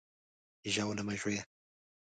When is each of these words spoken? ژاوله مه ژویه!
ژاوله 0.73 1.03
مه 1.07 1.15
ژویه! 1.19 1.43